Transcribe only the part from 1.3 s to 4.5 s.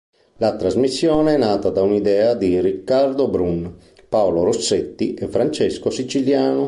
è nata da un'idea di Riccardo Brun, Paolo